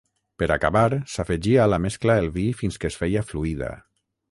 Per 0.43 0.45
acabar 0.53 0.85
s'afegia 1.15 1.61
a 1.65 1.69
la 1.75 1.79
mescla 1.85 2.17
el 2.23 2.31
vi 2.39 2.47
fins 2.63 2.83
que 2.85 2.91
es 2.95 3.01
feia 3.05 3.25
fluida. 3.31 3.73